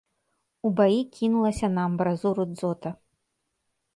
[0.67, 2.89] У баі кінулася на амбразуру дзота.